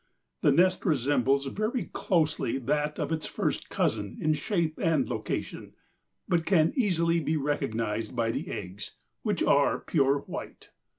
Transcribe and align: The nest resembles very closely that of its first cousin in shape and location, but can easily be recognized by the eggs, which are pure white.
The 0.41 0.51
nest 0.51 0.83
resembles 0.83 1.45
very 1.45 1.85
closely 1.93 2.57
that 2.57 2.97
of 2.97 3.11
its 3.11 3.27
first 3.27 3.69
cousin 3.69 4.17
in 4.19 4.33
shape 4.33 4.79
and 4.81 5.07
location, 5.07 5.73
but 6.27 6.43
can 6.43 6.73
easily 6.75 7.19
be 7.19 7.37
recognized 7.37 8.15
by 8.15 8.31
the 8.31 8.49
eggs, 8.49 8.95
which 9.21 9.43
are 9.43 9.77
pure 9.77 10.21
white. 10.21 10.69